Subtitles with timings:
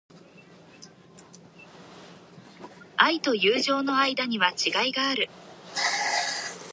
[2.97, 5.29] 愛と友情の間には違いがある。